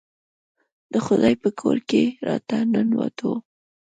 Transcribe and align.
د 0.91 0.93
خدای 1.05 1.33
په 1.43 1.49
کور 1.59 1.77
کې 1.89 2.03
راته 2.27 2.57
ننوتو. 2.73 3.31